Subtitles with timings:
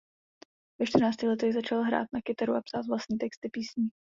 [0.81, 3.89] Ve čtrnácti letech začal hrát na kytaru a psát vlastní texty písní.